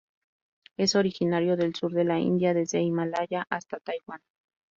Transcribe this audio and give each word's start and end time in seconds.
Es 0.77 0.95
originario 0.95 1.55
del 1.57 1.75
sur 1.75 1.93
de 1.93 2.03
la 2.05 2.17
India 2.19 2.49
y 2.49 2.53
desde 2.55 2.81
Himalaya 2.81 3.45
hasta 3.51 3.77
Taiwan. 3.79 4.19